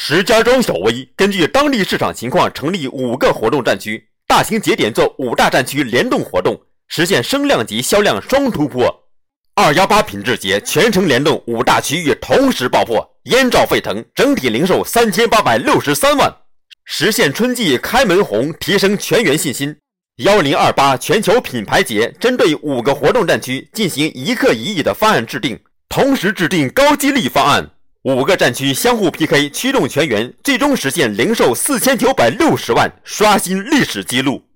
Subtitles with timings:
[0.00, 9.08] 石家庄小微根据当地市场情况成立五个活动战区，大型节点做五大战区联动活动，实现声量级销量双突破。
[9.56, 16.32] 二幺八品质节全程联动五大区域同时爆破，烟罩沸腾，整体零售三千八百六十三万，
[16.84, 19.76] 实现春季开门红，提升全员信心。
[20.18, 25.58] 幺零二八全球品牌节针对五个活动战区进行一刻一亿的方案制定，
[25.88, 27.68] 同时制定高激励方案。
[28.14, 34.47] 五个战区相互 PK，驱动全员，最终实现零售四千九百六十万，刷新历史记录。